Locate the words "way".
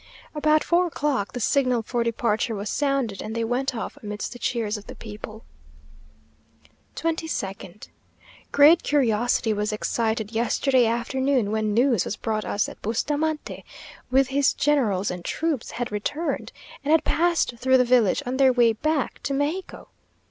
18.51-18.73